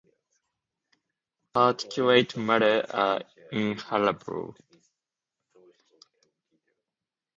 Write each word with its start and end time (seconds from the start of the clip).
Particulate 1.53 2.35
matter 2.35 2.83
are 2.91 3.21
inhalable. 3.53 4.57